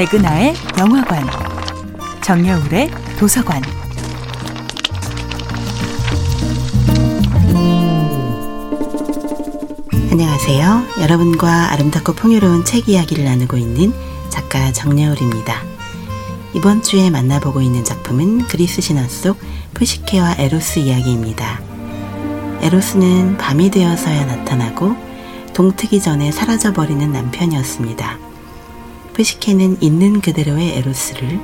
[0.00, 1.28] 백은하의 영화관,
[2.22, 3.60] 정여울의 도서관.
[10.10, 10.84] 안녕하세요.
[11.02, 13.92] 여러분과 아름답고 풍요로운 책 이야기를 나누고 있는
[14.30, 15.62] 작가 정여울입니다.
[16.54, 19.38] 이번 주에 만나보고 있는 작품은 그리스 신화 속
[19.74, 21.60] 푸시케와 에로스 이야기입니다.
[22.62, 24.96] 에로스는 밤이 되어서야 나타나고
[25.52, 28.29] 동트기 전에 사라져버리는 남편이었습니다.
[29.12, 31.40] 푸시케는 있는 그대로의 에로스를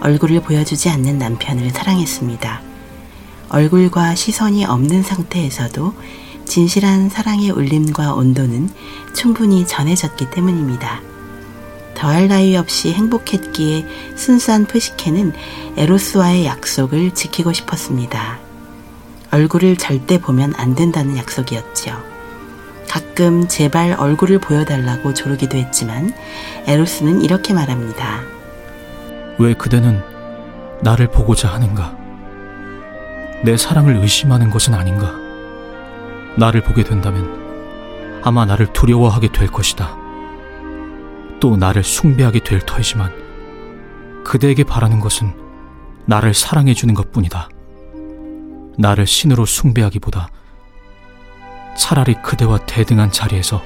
[0.00, 2.62] 얼굴을 보여주지 않는 남편을 사랑했습니다.
[3.48, 5.94] 얼굴과 시선이 없는 상태에서도
[6.44, 8.70] 진실한 사랑의 울림과 온도는
[9.14, 11.02] 충분히 전해졌기 때문입니다.
[11.94, 13.84] 더할 나위 없이 행복했기에
[14.16, 15.32] 순수한 푸시케는
[15.76, 18.38] 에로스와의 약속을 지키고 싶었습니다.
[19.30, 22.17] 얼굴을 절대 보면 안 된다는 약속이었죠.
[22.98, 26.12] 가끔 제발 얼굴을 보여달라고 조르기도 했지만
[26.66, 28.22] 에로스는 이렇게 말합니다.
[29.38, 30.02] 왜 그대는
[30.82, 31.96] 나를 보고자 하는가?
[33.44, 35.14] 내 사랑을 의심하는 것은 아닌가?
[36.36, 39.96] 나를 보게 된다면 아마 나를 두려워하게 될 것이다.
[41.38, 43.12] 또 나를 숭배하게 될 터이지만
[44.24, 45.32] 그대에게 바라는 것은
[46.06, 47.48] 나를 사랑해주는 것 뿐이다.
[48.76, 50.30] 나를 신으로 숭배하기보다
[51.78, 53.62] 차라리 그대와 대등한 자리에서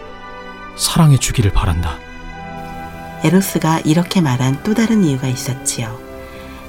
[0.76, 1.98] 사랑해 주기를 바란다.
[3.24, 5.98] 에로스가 이렇게 말한 또 다른 이유가 있었지요.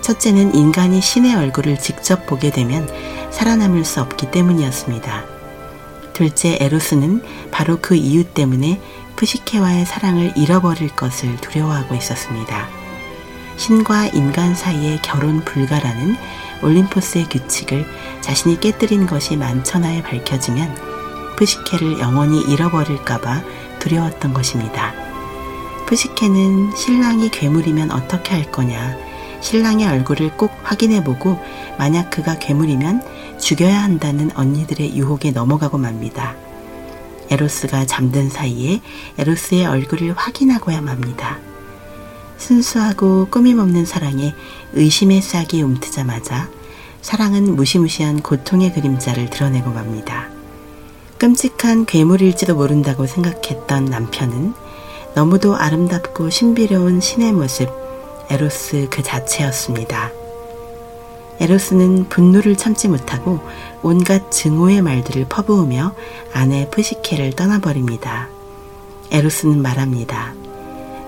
[0.01, 2.87] 첫째는 인간이 신의 얼굴을 직접 보게 되면
[3.31, 5.25] 살아남을 수 없기 때문이었습니다.
[6.13, 8.81] 둘째, 에로스는 바로 그 이유 때문에
[9.15, 12.67] 푸시케와의 사랑을 잃어버릴 것을 두려워하고 있었습니다.
[13.57, 16.15] 신과 인간 사이의 결혼 불가라는
[16.61, 17.85] 올림포스의 규칙을
[18.21, 20.92] 자신이 깨뜨린 것이 만천하에 밝혀지면
[21.43, 23.43] 푸시케를 영원히 잃어버릴까봐
[23.79, 24.93] 두려웠던 것입니다.
[25.85, 28.95] 푸시케는 신랑이 괴물이면 어떻게 할 거냐,
[29.41, 31.37] 신랑의 얼굴을 꼭 확인해보고
[31.77, 36.35] 만약 그가 괴물이면 죽여야 한다는 언니들의 유혹에 넘어가고 맙니다.
[37.29, 38.79] 에로스가 잠든 사이에
[39.17, 41.39] 에로스의 얼굴을 확인하고야 맙니다.
[42.37, 44.33] 순수하고 꾸밈없는 사랑에
[44.71, 46.49] 의심의 싹이 움트자마자
[47.01, 50.32] 사랑은 무시무시한 고통의 그림자를 드러내고 맙니다.
[51.23, 54.53] 끔찍한 괴물일지도 모른다고 생각했던 남편은
[55.15, 57.69] 너무도 아름답고 신비로운 신의 모습,
[58.29, 60.11] 에로스 그 자체였습니다.
[61.39, 63.39] 에로스는 분노를 참지 못하고
[63.81, 65.95] 온갖 증오의 말들을 퍼부으며
[66.33, 68.27] 아내 푸시케를 떠나버립니다.
[69.09, 70.33] 에로스는 말합니다.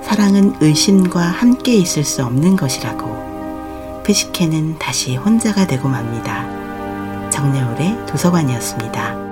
[0.01, 4.03] 사랑은 의심과 함께 있을 수 없는 것이라고.
[4.05, 7.29] 푸시케는 다시 혼자가 되고 맙니다.
[7.31, 9.24] 정여울의 도서관이었습니다.